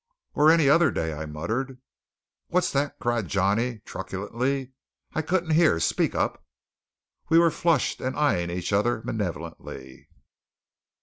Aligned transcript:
"Or 0.33 0.49
any 0.49 0.67
other 0.67 0.89
day," 0.89 1.13
I 1.13 1.27
muttered. 1.27 1.79
"What's 2.47 2.71
that?" 2.71 2.97
cried 2.97 3.27
Johnny 3.27 3.81
truculently. 3.85 4.71
"I 5.13 5.21
couldn't 5.21 5.51
hear. 5.51 5.79
Speak 5.79 6.15
up!" 6.15 6.43
We 7.29 7.37
were 7.37 7.51
flushed, 7.51 8.01
and 8.01 8.15
eying 8.15 8.49
each 8.49 8.73
other 8.73 9.03
malevolently. 9.05 10.07